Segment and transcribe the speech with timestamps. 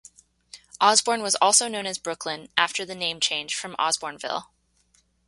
[0.79, 4.47] Osborne was also known as Brooklyn after the name change from Osborneville.